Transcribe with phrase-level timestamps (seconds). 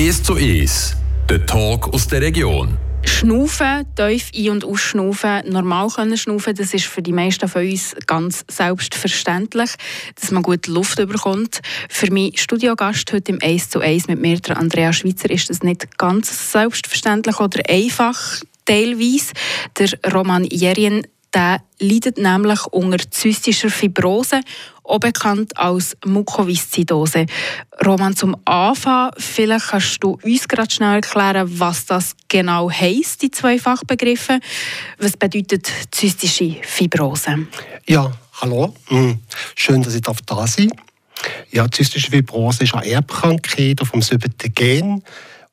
[0.00, 0.96] 1 zu 1,
[1.28, 2.78] der Talk aus der Region.
[3.04, 7.94] Schnaufen, tief ein- und ausschnaufen, normal können schnaufen, das ist für die meisten von uns
[8.06, 9.68] ganz selbstverständlich,
[10.18, 11.60] dass man gut Luft bekommt.
[11.90, 15.62] Für meinen Studiogast heute im 1 zu 1 mit mir, der Andrea Schweizer, ist das
[15.62, 19.34] nicht ganz selbstverständlich oder einfach teilweise.
[19.78, 24.40] Der Roman Jerien der leidet nämlich unter zystischer Fibrose,
[24.90, 27.26] auch bekannt als Mukoviszidose.
[27.84, 33.30] Roman, zum Anfang, vielleicht kannst du uns gerade schnell erklären, was das genau heisst, die
[33.30, 34.40] zwei Fachbegriffe.
[34.98, 37.46] Was bedeutet zystische Fibrose?
[37.86, 38.74] Ja, hallo.
[38.88, 39.20] Hm,
[39.54, 40.70] schön, dass ich da sein
[41.50, 45.02] Ja, zystische Fibrose ist eine Erbkrankheit dem siebten Gen.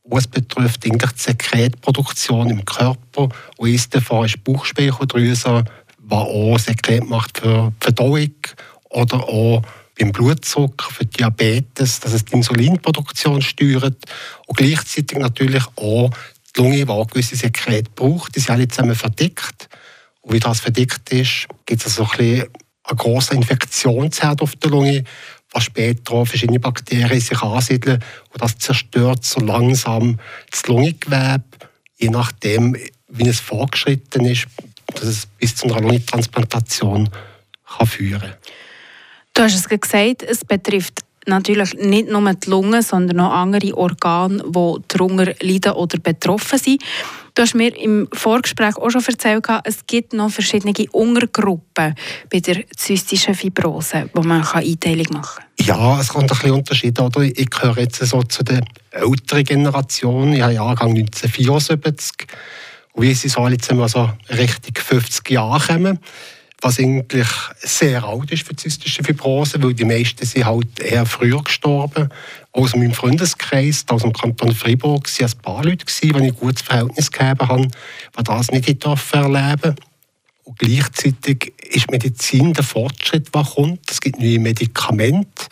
[0.03, 3.29] Was betrifft die Sekretproduktion im Körper.
[3.57, 5.65] Und eines davon ist die Bauchspeicheldrüse,
[6.09, 8.31] was auch Sekret macht für die Verdauung
[8.89, 9.61] oder auch
[9.97, 13.97] beim Blutzucker, für Diabetes, dass es die Insulinproduktion steuert
[14.45, 16.11] und gleichzeitig natürlich auch
[16.55, 18.35] die Lunge, die auch gewisse Sekret braucht.
[18.35, 19.69] Die sind alle zusammen verdickt.
[20.21, 22.43] Und wie das verdickt ist, gibt es also ein
[22.87, 25.03] einen grossen Infektionsherd auf der Lunge,
[25.51, 30.19] was später verschiedene Bakterien sich ansiedeln und das zerstört so langsam
[30.51, 31.43] das Lungengewebe,
[31.97, 32.75] je nachdem,
[33.07, 34.47] wie es vorgeschritten ist,
[34.93, 37.09] dass es bis zu einer Lungentransplantation
[37.65, 38.35] kann führen kann.
[39.37, 44.43] Du hast es gesagt, es betrifft natürlich nicht nur die Lunge, sondern auch andere Organe,
[44.43, 46.81] die darunter leiden oder betroffen sind.
[47.35, 51.93] Du hast mir im Vorgespräch auch schon erzählt, es gibt noch verschiedene Untergruppen
[52.31, 55.67] bei der zystischen Fibrose, wo man Einteilung machen kann.
[55.67, 56.99] Ja, es kommt ein bisschen Unterschied.
[56.99, 57.21] Oder?
[57.21, 60.33] Ich gehöre jetzt so zu der älteren Generation.
[60.33, 62.25] Ich habe Jahrgang 1974.
[62.93, 65.99] Und wie sie so jetzt immer so Richtung 50 Jahre kommen
[66.61, 67.27] was eigentlich
[67.59, 72.09] sehr alt ist für zystische Fibrose, weil die meisten sind halt eher früher gestorben.
[72.51, 76.63] Aus meinem Freundeskreis, aus dem Kanton Freiburg, waren ein paar Leute, die ich ein gutes
[76.63, 79.75] Verhältnis gegeben habe, die das nicht erleben durften.
[80.45, 83.91] Und gleichzeitig ist Medizin der Fortschritt, der kommt.
[83.91, 85.45] Es gibt neue Medikamente.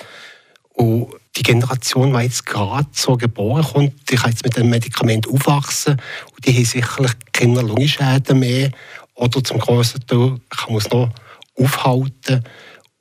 [0.73, 5.27] Und die Generation, die jetzt gerade so geboren kommt, die kann jetzt mit dem Medikament
[5.27, 6.01] aufwachsen
[6.33, 8.71] und die haben sicherlich keine Lungenschäden mehr
[9.15, 11.09] oder zum grossen Teil kann man es noch
[11.57, 12.43] aufhalten.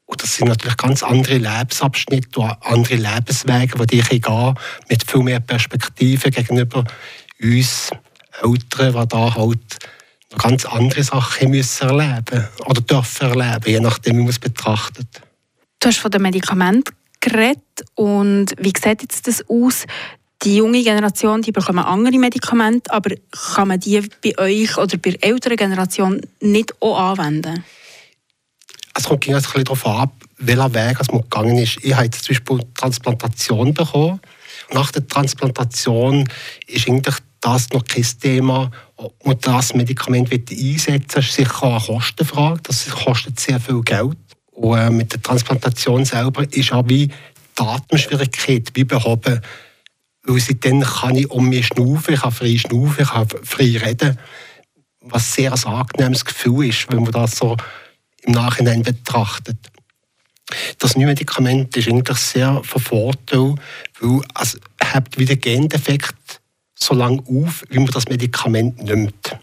[0.06, 4.54] Und das sind natürlich ganz andere Lebensabschnitte und andere Lebenswege, die ich gehe,
[4.88, 6.84] mit viel mehr Perspektiven gegenüber
[7.42, 7.90] uns
[8.42, 9.78] Eltern, die da halt
[10.32, 15.20] noch ganz andere Sachen müssen erleben oder dürfen erleben, je nachdem, wie man es betrachtet.
[15.80, 17.62] Du hast von den Medikamenten geredet
[17.94, 19.86] und wie sieht jetzt das aus?
[20.42, 23.14] Die junge Generation die bekommen andere Medikamente, aber
[23.54, 27.64] kann man die bei euch oder bei der älteren Generation nicht auch anwenden?
[28.96, 31.78] Es kommt ein darauf ab, welcher Weg man gegangen ist.
[31.82, 34.20] Ich habe zum Beispiel Transplantation bekommen.
[34.72, 36.28] Nach der Transplantation
[36.66, 38.70] ist eigentlich das noch kein Thema.
[39.18, 42.60] Und das Medikament einsetzen, ist sicher eine Kostenfrage.
[42.62, 44.16] Das kostet sehr viel Geld.
[44.52, 47.10] Und äh, mit der Transplantation selber ist auch wie
[47.54, 49.40] Datenschwierigkeit wie behoben.
[50.24, 54.18] Weil seitdem kann ich um mich schnaufen, ich kann frei schnaufen, ich kann frei reden.
[55.00, 57.56] Was sehr ein angenehmes Gefühl ist, wenn man das so
[58.22, 59.58] im Nachhinein betrachtet.
[60.78, 63.54] Das neue Medikament ist eigentlich sehr von Vorteil,
[64.00, 66.40] weil es hebt wieder Gendefekt
[66.74, 69.36] so lange auf, wie man das Medikament nimmt.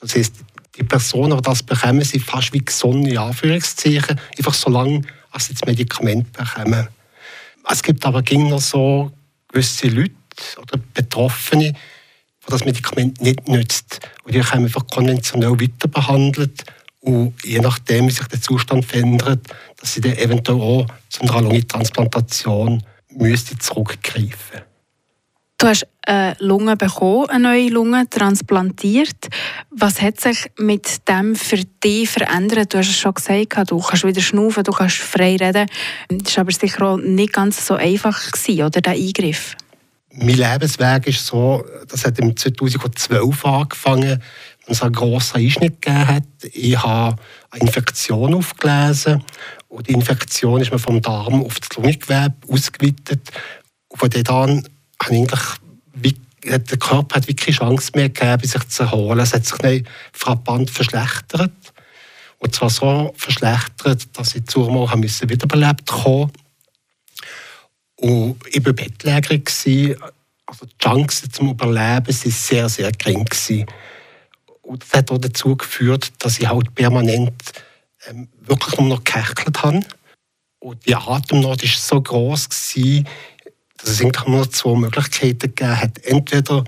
[0.00, 0.34] Das heißt,
[0.76, 5.46] die Personen, die das bekommen, sind fast wie gesund, in Anführungszeichen, einfach so lange, als
[5.46, 6.88] sie das Medikament bekommen.
[7.68, 9.12] Es gibt aber noch so
[9.54, 10.12] gewisse Leute
[10.60, 14.00] oder Betroffene, die das Medikament nicht nützt.
[14.24, 16.64] Und die können einfach konventionell weiter behandelt.
[17.00, 19.46] Und je nachdem, wie sich der Zustand verändert,
[19.80, 24.62] dass sie dann eventuell auch zu einer Lungentransplantation müsste zurückgreifen
[25.58, 29.28] Du hast eine Lunge bekommen, eine neue Lunge transplantiert.
[29.70, 32.74] Was hat sich mit dem für dich verändert?
[32.74, 35.66] Du hast es schon gesagt, du kannst wieder schnaufen, du kannst frei reden.
[36.08, 39.56] Das war aber sicher auch nicht ganz so einfach, gewesen, oder, der Eingriff?
[40.12, 44.22] Mein Lebensweg ist so, das hat im 2012 angefangen,
[44.66, 46.24] wenn es einen grossen Einschnitt gegeben hat.
[46.52, 47.16] Ich habe
[47.50, 49.24] eine Infektion aufgelesen
[49.68, 53.30] und die Infektion ist mir vom Darm auf das Lungengewebe ausgeweitet.
[53.88, 54.68] Und von dort an
[54.98, 55.40] eigentlich
[55.94, 59.20] wie, der Körper hat wirklich keine Chance mehr gegeben, sich zu erholen.
[59.20, 61.52] Es hat sich nicht frappant verschlechtert.
[62.38, 66.30] Und zwar so verschlechtert, dass ich zu mal wiederbelebt kommen
[67.96, 69.96] Und ich war Bettlägerin.
[70.46, 73.26] Also die Chancen zum Überleben waren sehr, sehr gering.
[74.60, 77.32] Und das hat auch dazu geführt, dass ich halt permanent
[78.06, 79.80] ähm, wirklich nur noch gehechelt habe.
[80.58, 82.48] Und die Atemnot war so groß,
[83.84, 85.98] dass es nur zwei Möglichkeiten gegeben hat.
[86.04, 86.64] Entweder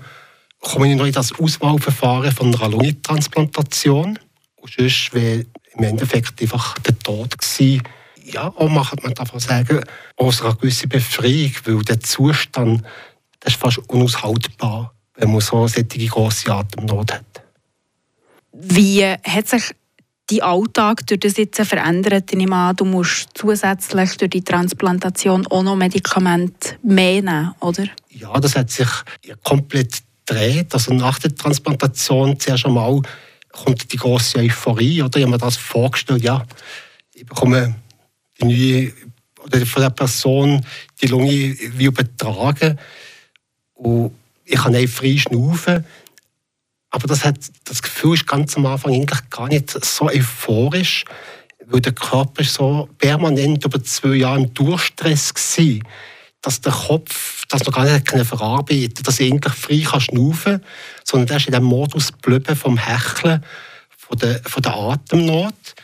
[0.61, 4.19] komme ich noch in das Auswahlverfahren von einer Lungentransplantation
[4.57, 7.83] und sonst wäre im Endeffekt einfach der Tod gewesen.
[8.23, 9.81] Ja, auch macht man davon sagen,
[10.17, 12.83] aus einer gewissen Befreiung, weil der Zustand
[13.39, 17.43] das ist fast unaushaltbar, wenn man so eine grosse Atemnot hat.
[18.51, 19.73] Wie hat sich
[20.29, 22.31] dein Alltag durch das jetzt verändert?
[22.33, 27.85] Ich an, du musst zusätzlich durch die Transplantation auch noch Medikamente mehr nehmen, oder?
[28.09, 28.89] Ja, das hat sich
[29.43, 30.73] komplett gedreht.
[30.73, 33.01] Also nach der Transplantation zuerst einmal
[33.51, 35.01] kommt die große Euphorie.
[35.01, 35.17] Oder?
[35.17, 36.45] Ich habe mir das vorgestellt, ja,
[37.13, 37.75] ich bekomme
[38.39, 38.93] die neue,
[39.43, 40.65] oder von der Person
[41.01, 42.77] die Lunge wie übertragen.
[43.75, 44.11] Und
[44.45, 45.85] ich kann frei schnaufen.
[46.89, 51.05] Aber das, hat, das Gefühl ist ganz am Anfang eigentlich gar nicht so euphorisch,
[51.65, 55.79] weil der Körper so permanent über zwei Jahre im Durchstress war,
[56.41, 60.61] dass der Kopf das noch gar nicht verarbeiten konnte, dass ich eigentlich frei kann schnaufen
[60.61, 60.65] kann,
[61.03, 63.43] sondern der ist in dem Modus geblieben vom Hecheln,
[63.97, 65.75] von der, von der Atemnot.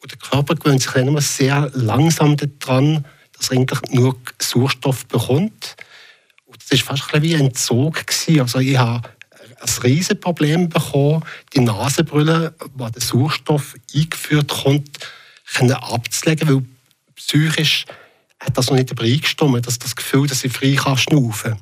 [0.00, 3.04] Und der Körper gewöhnt sich dann immer sehr langsam daran,
[3.36, 5.76] dass er eigentlich nur Sauerstoff bekommt.
[6.70, 8.04] Es war fast ein wie ein Entzug.
[8.38, 9.08] Also ich habe
[9.60, 11.24] ein riesiges Problem bekommen,
[11.54, 14.98] die Nasenbrille, wo der Sauerstoff eingeführt kommt,
[15.60, 16.62] abzulegen, weil
[17.16, 17.86] psychisch
[18.40, 21.60] hat das noch nicht übereingestimmt, dass das Gefühl, dass ich frei kann schnaufen kann.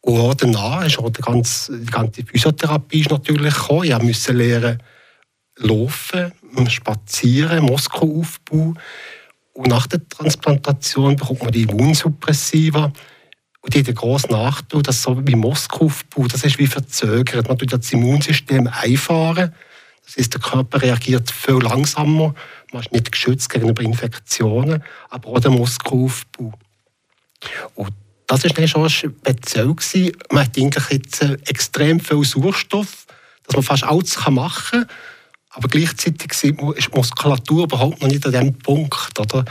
[0.00, 3.84] Und danach ist auch die ganze, die ganze Physiotherapie natürlich gekommen.
[3.84, 4.82] Ich musste lernen,
[5.58, 6.32] laufen,
[6.68, 8.74] spazieren, Muskelaufbau.
[9.54, 12.92] Und nach der Transplantation bekommt man die Immunsuppressiva.
[13.62, 17.48] Und die hat einen grossen Nachteil, dass so wie Muskelaufbau, das ist wie verzögert.
[17.48, 19.54] Man tut das Immunsystem einfahren.
[20.04, 22.34] Das heißt, der Körper reagiert viel langsamer.
[22.72, 26.52] Man ist nicht geschützt gegenüber Infektionen, aber auch der Muskelaufbau.
[27.74, 27.92] Und
[28.26, 29.74] das war dann schon speziell.
[29.74, 30.12] Gewesen.
[30.30, 33.06] Man hat eigentlich jetzt äh, extrem viel Sauerstoff,
[33.44, 34.88] dass man fast alles machen kann.
[35.50, 36.52] Aber gleichzeitig ist die
[36.94, 39.20] Muskulatur überhaupt noch nicht an diesem Punkt.
[39.20, 39.44] Oder?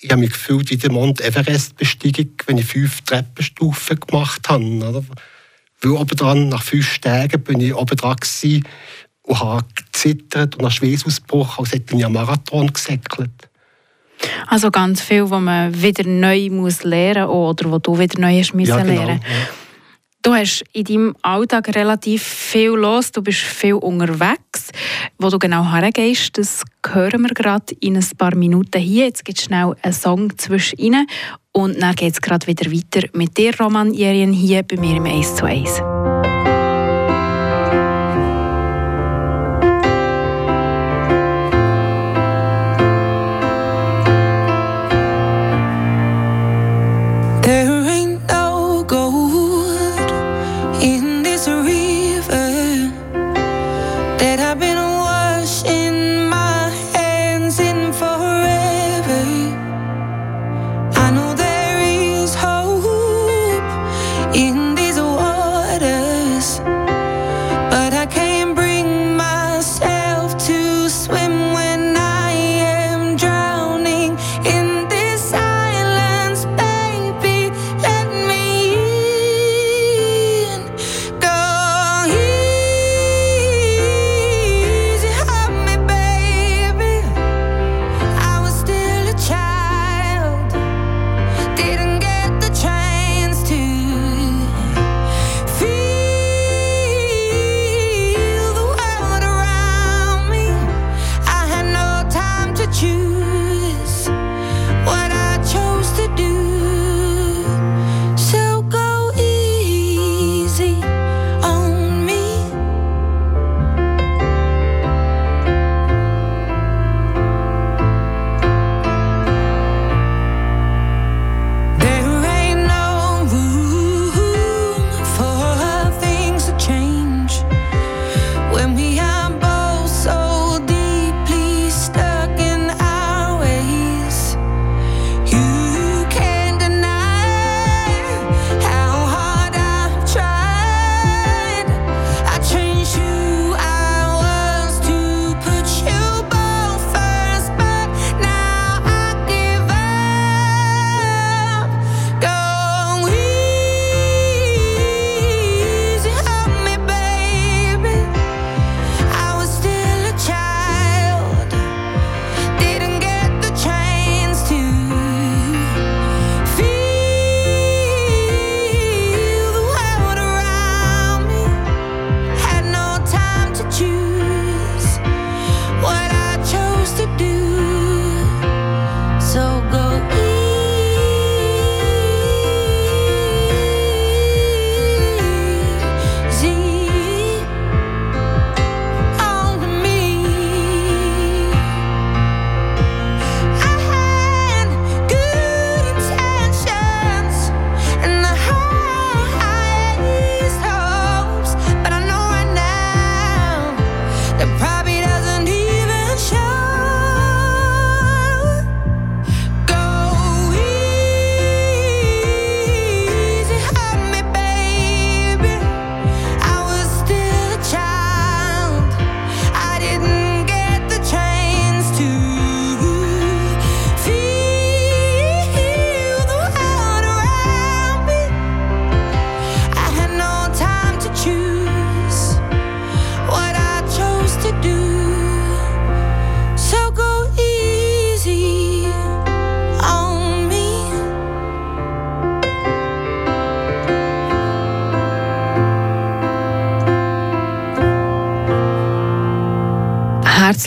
[0.00, 4.64] Ich habe mich gefühlt wie der Mount Everest-Bestiegen, wenn ich fünf Treppenstufen gemacht habe.
[4.64, 5.04] Oder?
[5.82, 8.16] Weil oben nach fünf Tagen bin ich oben dran
[9.22, 13.30] und habe gezittert und nach Schweißausbruch, als hätte ich einen Marathon gesäckelt.
[14.46, 18.38] Also ganz viel, was man wieder neu muss lernen muss oder was du wieder neu
[18.38, 19.20] hast ja, genau, lernen.
[19.22, 19.59] Ja.
[20.22, 24.70] Du hast in deinem Alltag relativ viel los, du bist viel unterwegs.
[25.18, 29.06] Wo du genau hergehst, das hören wir gerade in ein paar Minuten hier.
[29.06, 31.06] Jetzt gibt es schnell einen Song zwischen ihnen
[31.52, 35.06] und dann geht es gerade wieder weiter mit dir, Roman Jerien, hier bei mir im
[35.06, 35.99] 1 zu 1.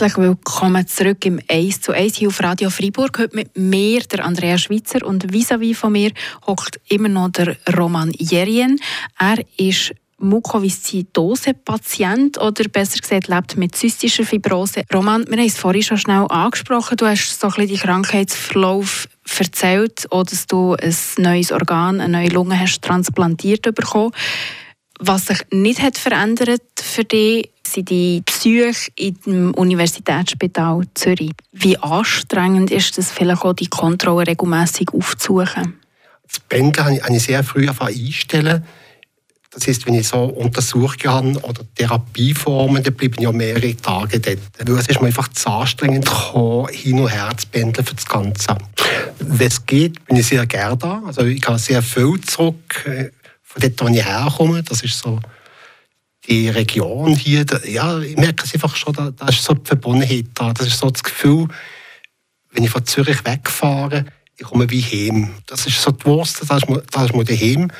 [0.03, 3.19] Herzlich willkommen zurück im 1 zu 1 hier auf Radio Freiburg.
[3.19, 6.11] Heute mit mir, der Andrea Schweitzer, und vis-à-vis -vis von mir
[6.45, 8.81] hockt immer noch der Roman Jerien.
[9.17, 14.83] Er ist Mukoviszidose-Patient oder besser gesagt lebt mit zystischer Fibrose.
[14.93, 16.97] Roman, wir haben es vorhin schon schnell angesprochen.
[16.97, 19.07] Du hast so ein bisschen die Krankheitsverlauf
[19.39, 24.11] erzählt, oder dass du ein neues Organ, eine neue Lunge hast transplantiert bekommen.
[24.99, 31.31] Was sich nicht hat verändert für dich, sind die Psyche im Universitätsspital Zürich.
[31.51, 35.79] Wie anstrengend ist es vielleicht auch, die Kontrolle regelmäßig aufzusuchen?
[36.27, 38.63] Das Banken habe ich sehr früh einstellen
[39.53, 44.19] das heißt, wenn ich so Untersuchungen habe oder Therapieformen, dann bleibe ich ja mehrere Tage
[44.19, 44.39] dort.
[44.57, 46.09] Weil es ist mir einfach zu anstrengend,
[46.71, 48.57] hin und her zu pendeln für das Ganze.
[49.19, 51.03] Wenn es geht, bin ich sehr gerne da.
[51.05, 53.11] Also ich habe sehr viel zurück äh,
[53.59, 54.63] dort, wo ich herkomme.
[54.63, 55.19] Das ist so
[56.27, 57.45] die Region hier.
[57.65, 60.53] Ja, ich merke es einfach schon, da, da ist so die Verbundenheit da.
[60.53, 61.47] Das ist so das Gefühl,
[62.51, 64.05] wenn ich von Zürich wegfahre,
[64.37, 65.33] ich komme wie heim.
[65.47, 67.71] Das ist so die Wurst, das ist, das ist mal daheim.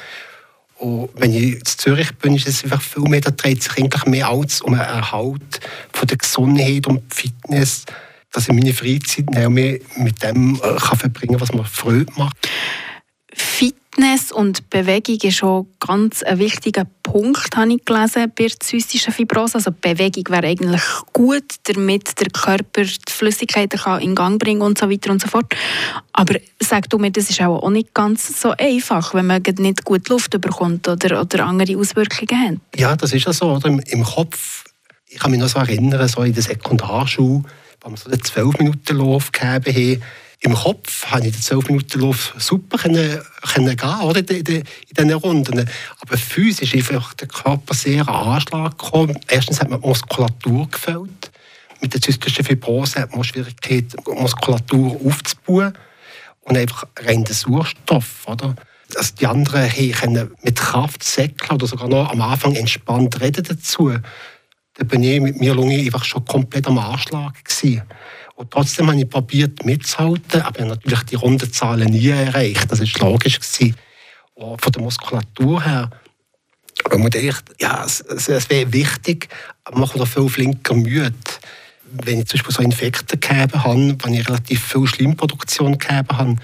[0.77, 4.05] Und wenn ich in Zürich bin, ist es einfach viel mehr, da dreht sich eigentlich
[4.05, 5.59] mehr als um einen Erhalt
[5.93, 7.85] von der Gesundheit und Fitness,
[8.31, 12.35] dass ich meine Freizeit mehr mit dem äh, kann verbringen kann, was mir Freude macht.
[13.35, 19.13] Fitness und Bewegung ist schon ganz ein wichtiger Punkt, habe ich gelesen, bei der zystischen
[19.13, 19.55] Fibrose.
[19.55, 20.81] Also Bewegung wäre eigentlich
[21.13, 25.53] gut, damit der Körper die Flüssigkeiten in Gang bringen und so weiter und so fort.
[26.11, 30.09] Aber sag du mir, das ist auch nicht ganz so einfach, wenn man nicht gut
[30.09, 32.79] Luft bekommt oder, oder andere Auswirkungen hat.
[32.79, 33.51] Ja, das ist ja so.
[33.51, 33.67] Oder?
[33.67, 34.63] Im, Im Kopf,
[35.07, 37.43] ich kann mich noch so erinnern, so in der Sekundarschule,
[37.81, 40.03] wo wir so den 12 Minuten Lauf gegeben haben,
[40.43, 43.21] im Kopf habe ich den 12 Minuten Lauf super können,
[43.53, 45.69] können gehen oder, in, diesen Runden.
[46.01, 49.17] Aber physisch ist einfach der Körper sehr an Anschlag gekommen.
[49.29, 51.31] Erstens hat man die Muskulatur gefällt.
[51.79, 55.77] Mit der zystischen Fibrose hat man Schwierigkeit, Muskulatur aufzubauen.
[56.41, 58.27] Und einfach rein den Sauerstoff.
[58.27, 58.55] Oder?
[58.97, 63.93] Also die anderen können mit Kraft säckeln oder sogar noch am Anfang entspannt reden dazu.
[64.73, 67.83] Da bin ich mit mir Lunge einfach schon komplett am Anschlag gewesen.
[68.35, 72.71] Und trotzdem habe ich probiert mitzuhalten, aber natürlich die Rundenzahlen nie erreicht.
[72.71, 73.39] Das war logisch.
[73.39, 73.75] Gewesen.
[74.33, 75.89] Und von der Muskulatur her,
[76.91, 79.29] man denkt, ja, es, es wäre wichtig,
[79.63, 81.13] aber man kommt viel flinker müde.
[81.85, 86.35] Wenn ich zum Beispiel so Infekte gegeben habe, wenn ich relativ viel Schlimmproduktion gegeben habe,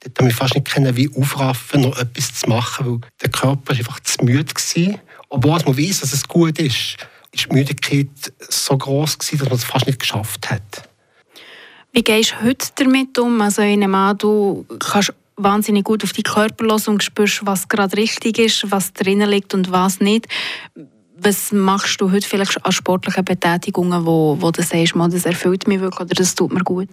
[0.00, 3.70] dort habe ich fast nicht können, wie aufraffen, noch etwas zu machen, weil der Körper
[3.70, 5.00] war einfach zu müde war.
[5.28, 6.96] Obwohl man weiß, dass es gut ist,
[7.32, 8.08] ist die Müdigkeit
[8.38, 10.88] so groß dass man es fast nicht geschafft hat.
[11.94, 13.38] Wie gehst du heute damit um?
[13.42, 17.98] Also ich nehme du kannst wahnsinnig gut auf die Körper hören und spürst, was gerade
[17.98, 20.26] richtig ist, was drinnen liegt und was nicht.
[21.18, 25.80] Was machst du heute vielleicht an sportlichen Betätigungen, wo, wo du sagst, das erfüllt mich
[25.80, 26.88] wirklich oder das tut mir gut?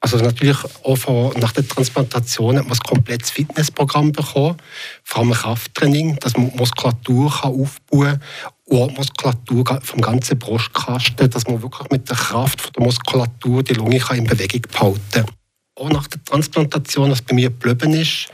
[0.00, 4.56] Also natürlich auch von, nach der Transplantation hat man ein komplettes Fitnessprogramm bekommen,
[5.04, 11.90] vor allem Krafttraining, dass man Muskulatur aufbauen kann Ohrmuskulatur vom ganzen Brustkasten, dass man wirklich
[11.90, 15.26] mit der Kraft der Muskulatur die Lunge in Bewegung behalten kann.
[15.74, 18.28] Auch nach der Transplantation, was bei mir geblieben ist,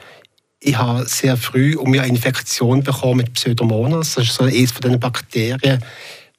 [0.61, 4.15] ich habe sehr früh um eine Infektion bekommen mit Pseudomonas.
[4.15, 5.83] Das ist so eines von den Bakterien,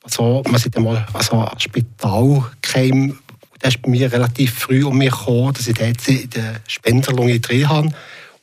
[0.04, 3.20] also man sieht einmal also ein Spital kam,
[3.62, 7.40] der ist bei mir relativ früh um mich gekommen, dass ich jetzt in der Spenderlunge
[7.40, 7.92] drin habe.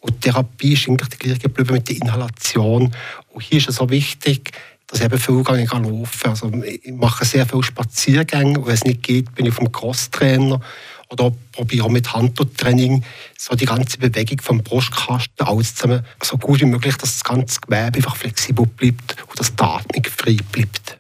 [0.01, 2.95] Und die Therapie ist eigentlich die gleiche geblieben mit der Inhalation.
[3.31, 4.53] Und hier ist es so wichtig,
[4.87, 6.31] dass ich eben viel gehe laufen.
[6.31, 8.65] Also ich mache sehr viele Spaziergänge.
[8.65, 10.61] Wenn es nicht geht, bin ich dem Crosstrainer
[11.09, 13.05] oder probiere auch mit Handtraining
[13.39, 17.61] so die ganze Bewegung vom Brustkasten alles zusammen so gut wie möglich, dass das ganze
[17.61, 20.99] Gewebe einfach flexibel bleibt und die Atmung frei bleibt.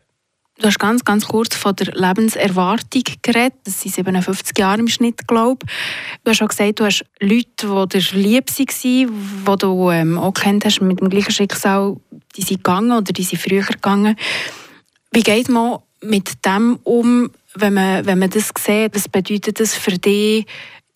[0.58, 3.58] Du hast ganz, ganz kurz von der Lebenserwartung geredet.
[3.64, 6.22] Das sind 57 Jahre im Schnitt, glaube ich.
[6.24, 10.32] Du hast auch gesagt, du hast Leute, die dir lieb waren, die du ähm, auch
[10.32, 11.96] kennt hast mit dem gleichen Schicksal,
[12.36, 14.16] die sind gegangen oder die sind früher gegangen.
[15.12, 18.94] Wie geht man mit dem um, wenn man, wenn man das sieht?
[18.94, 20.46] Was bedeutet das für dich,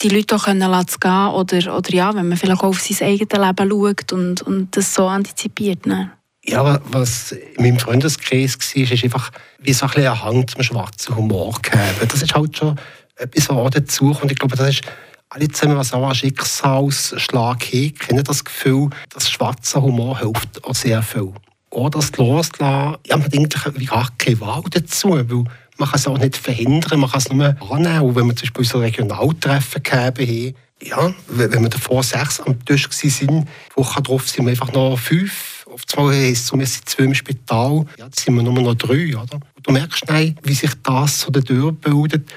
[0.00, 3.08] die Leute auch können lassen gehen oder, oder ja, wenn man vielleicht auch auf sein
[3.08, 5.84] eigenes Leben schaut und, und das so antizipiert?
[5.84, 6.12] Ne?
[6.44, 10.62] Ja, was in meinem Freundeskreis war, ist einfach wie so ein bisschen ein Hang zum
[10.62, 12.08] schwarzen Humor gegeben.
[12.08, 12.80] Das ist halt schon
[13.16, 14.32] etwas, was auch dazu kommt.
[14.32, 14.82] Ich glaube, das ist
[15.28, 20.74] alle zusammen, was auch einen Schicksalsschlag haben, kennen das Gefühl, dass schwarzer Humor hilft auch
[20.74, 21.32] sehr viel.
[21.70, 25.44] Oder das Loslassen, ja, man denkt wie gar keine Wahl dazu, weil
[25.78, 28.00] man kann es auch nicht verhindern, man kann es nur annehmen.
[28.00, 32.64] Und wenn wir zum Beispiel so Regionaltreffen gegeben haben, ja, wenn wir davor sechs am
[32.64, 36.66] Tisch waren, die Woche darauf sind wir einfach noch fünf auf zwei heisst es, wir
[36.66, 39.16] sind zwei im Spital, ja, jetzt sind wir nur noch drei.
[39.16, 39.34] Oder?
[39.34, 42.28] Und du merkst schnell, wie sich das so dadurch bildet.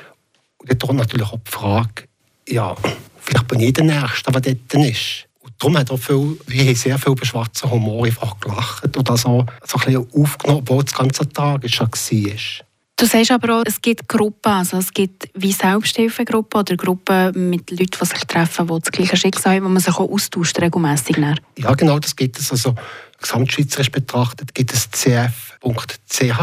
[0.57, 2.03] Und dann natürlich auch die Frage,
[2.47, 2.75] ja,
[3.17, 5.27] vielleicht bin ich der Nächste, der dort ist.
[5.39, 9.17] Und darum hat auch viel, wir haben sehr viel über schwarzen Humor einfach gelacht oder
[9.17, 12.65] so, so ein bisschen aufgenommen, obwohl das ganze Tag schon war.
[12.95, 17.71] Du sagst aber auch, es gibt Gruppen, also es gibt wie Selbsthilfegruppen oder Gruppen mit
[17.71, 21.17] Leuten, die sich treffen, die das gleiche Schicksal haben, wo man sich auch austauscht regelmässig.
[21.57, 22.51] Ja, genau, das gibt es.
[22.51, 22.75] Also
[23.23, 26.37] gesamtschweizerisch betrachtet gibt es cf.ch.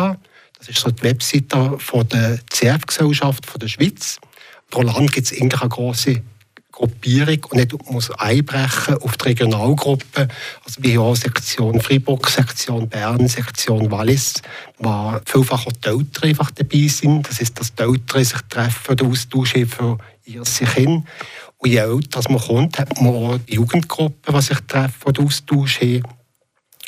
[0.59, 4.19] Das ist so die Webseite von der CF-Gesellschaft der Schweiz.
[4.71, 6.23] Pro Land gibt es eigentlich eine große
[6.81, 10.29] Gruppierung und nicht muss einbrechen auf die Regionalgruppen.
[10.65, 14.35] Also wie auch Sektion Fribourg, Sektion Bern, Sektion Wallis,
[14.79, 17.29] wo vielfach auch die Eltern einfach dabei sind.
[17.29, 21.07] Das ist, dass die Eltern sich treffen oder austauschen für ihr sich hin.
[21.59, 26.03] Und je älter man kommt, hat man auch Jugendgruppen, die sich treffen oder austauschen.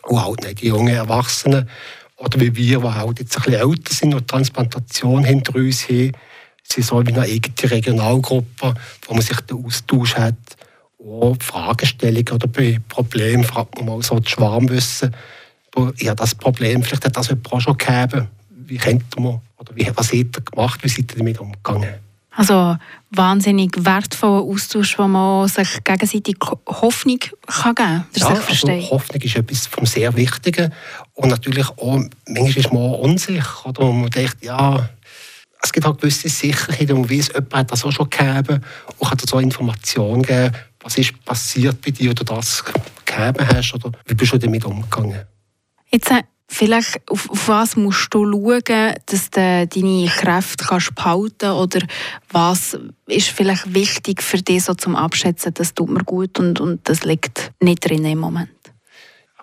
[0.02, 1.68] Und halt nicht die jungen Erwachsenen.
[2.16, 6.12] Oder wie wir, die halt jetzt ein bisschen älter sind und Transplantation hinter uns haben,
[6.62, 8.74] sie soll wie eine eigene Regionalgruppe,
[9.06, 10.36] wo man sich den Austausch hat,
[10.98, 15.14] auch Fragestellungen oder bei Problemen fragt man mal so das Schwarmwissen.
[15.98, 18.28] Ja, das Problem, vielleicht hat das jemand auch schon gegeben.
[18.50, 21.94] Wie kennt man oder wie, was hat er gemacht, wie seid ihr damit umgegangen?
[22.34, 22.76] Also
[23.10, 28.06] wahnsinnig wertvoller Austausch, wo man sich gegenseitig Hoffnung kann geben kann.
[28.14, 30.72] Ja, also Hoffnung ist etwas vom sehr Wichtigen.
[31.14, 33.66] Und natürlich auch, manchmal ist man auch unsicher.
[33.66, 34.88] Oder man denkt, ja,
[35.62, 38.64] es gibt halt gewisse Sicherheiten, man weiß, jemand hat das auch schon gegeben
[38.98, 42.64] und kann so Informationen geben, was ist passiert bei dir, oder das
[43.04, 45.22] gegeben hast oder wie bist du damit umgegangen.
[45.90, 51.50] Jetzt äh, vielleicht, auf, auf, was musst du schauen, dass du deine Kräfte kannst behalten
[51.50, 51.80] oder
[52.30, 56.88] was ist vielleicht wichtig für dich so zum Abschätzen, das tut mir gut und, und
[56.88, 58.50] das liegt nicht drin im Moment?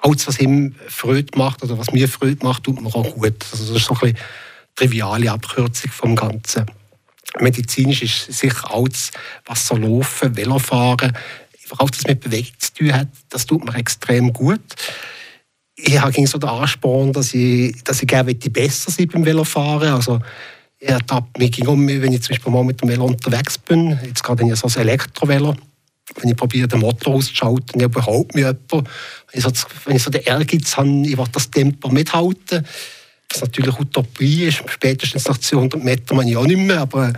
[0.02, 3.46] Alles, was ihm Freude macht oder was mir Freude macht, tut mir auch gut.
[3.52, 4.18] Also das ist so ein bisschen
[4.76, 6.66] triviale Abkürzung vom Ganzen.
[7.40, 9.12] Medizinisch ist sicher alles,
[9.46, 11.12] was so laufen, Velofahren,
[11.64, 14.62] einfach alles, was mit Bewegung zu tun hat, das tut mir extrem gut.
[15.82, 19.94] Ich habe so den Ansporn, dass ich, dass ich gerne besser sein beim Velofahren.
[19.94, 20.20] Also,
[20.78, 24.00] ich ertappe mich um, wenn ich zum Beispiel mal mit dem Velo unterwegs bin.
[24.06, 25.56] Jetzt gerade in so ein Elektrovelo.
[26.16, 28.72] Wenn ich probiere, den Motor auszuschalten, ich überhaupt mich jemand.
[28.72, 28.86] Wenn
[29.34, 29.52] ich so,
[29.86, 32.66] wenn ich so den Ehrgeiz habe, ich will das Tempo mithalten
[33.30, 37.14] was natürlich Utopie ist, spätestens nach 200 Metern man ja auch nicht mehr, aber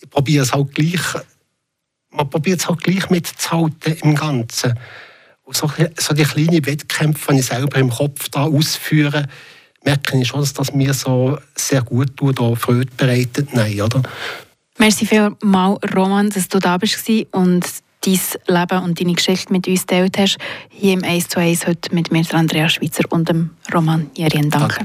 [0.00, 1.00] ich probiere es halt gleich,
[2.10, 4.78] man probiert es halt gleich mitzuhalten im Ganzen.
[5.44, 9.26] Und so, so die kleinen Wettkämpfe, die ich selber im Kopf da ausführe,
[9.84, 13.52] merke ich schon, dass das mir so sehr gut tut, auch Freude bereitet.
[13.52, 14.02] Nein, oder?
[14.78, 17.64] Merci vielmals, Roman, dass du da bist und
[18.04, 20.38] dein Leben und deine Geschichte mit uns geteilt hast.
[20.68, 24.50] Hier im 1 zu 1 heute mit mir, Andrea Schweizer und dem Roman Jerien.
[24.50, 24.74] Danke.
[24.74, 24.84] Danke.